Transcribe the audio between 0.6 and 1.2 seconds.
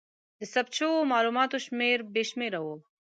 شوو